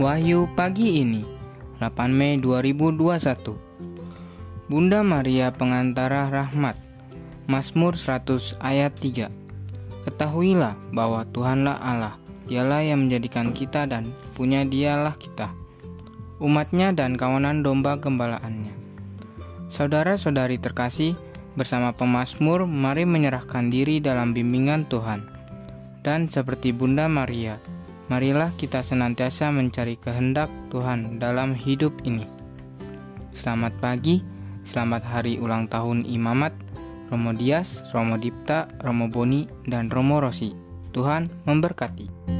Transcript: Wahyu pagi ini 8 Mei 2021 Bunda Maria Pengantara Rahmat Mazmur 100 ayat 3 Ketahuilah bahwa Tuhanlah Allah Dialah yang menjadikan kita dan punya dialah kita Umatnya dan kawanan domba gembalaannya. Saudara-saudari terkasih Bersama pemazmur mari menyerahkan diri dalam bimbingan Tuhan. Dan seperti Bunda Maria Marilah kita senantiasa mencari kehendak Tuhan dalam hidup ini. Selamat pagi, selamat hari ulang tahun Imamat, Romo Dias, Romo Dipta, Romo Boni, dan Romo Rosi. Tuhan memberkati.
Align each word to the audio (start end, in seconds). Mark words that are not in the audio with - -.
Wahyu 0.00 0.48
pagi 0.56 1.04
ini 1.04 1.20
8 1.76 2.08
Mei 2.08 2.40
2021 2.40 4.64
Bunda 4.64 5.04
Maria 5.04 5.52
Pengantara 5.52 6.32
Rahmat 6.32 6.80
Mazmur 7.44 8.00
100 8.00 8.56
ayat 8.64 8.96
3 8.96 9.28
Ketahuilah 10.08 10.72
bahwa 10.96 11.28
Tuhanlah 11.28 11.84
Allah 11.84 12.16
Dialah 12.48 12.80
yang 12.80 13.04
menjadikan 13.04 13.52
kita 13.52 13.84
dan 13.84 14.16
punya 14.32 14.64
dialah 14.64 15.20
kita 15.20 15.52
Umatnya 16.40 16.96
dan 16.96 17.20
kawanan 17.20 17.60
domba 17.60 18.00
gembalaannya. 18.00 18.72
Saudara-saudari 19.68 20.56
terkasih 20.56 21.12
Bersama 21.60 21.92
pemazmur 21.92 22.64
mari 22.64 23.04
menyerahkan 23.04 23.68
diri 23.68 24.00
dalam 24.00 24.32
bimbingan 24.32 24.88
Tuhan. 24.88 25.28
Dan 26.00 26.32
seperti 26.32 26.72
Bunda 26.72 27.04
Maria 27.04 27.60
Marilah 28.10 28.50
kita 28.58 28.82
senantiasa 28.82 29.54
mencari 29.54 29.94
kehendak 29.94 30.50
Tuhan 30.74 31.22
dalam 31.22 31.54
hidup 31.54 31.94
ini. 32.02 32.26
Selamat 33.38 33.70
pagi, 33.78 34.18
selamat 34.66 35.06
hari 35.06 35.38
ulang 35.38 35.70
tahun 35.70 36.02
Imamat, 36.02 36.50
Romo 37.06 37.30
Dias, 37.30 37.86
Romo 37.94 38.18
Dipta, 38.18 38.66
Romo 38.82 39.06
Boni, 39.06 39.46
dan 39.70 39.94
Romo 39.94 40.18
Rosi. 40.18 40.50
Tuhan 40.90 41.30
memberkati. 41.46 42.39